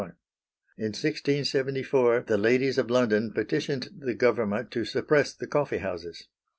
[0.79, 6.27] In 1674 the ladies of London petitioned the government to suppress the coffee houses.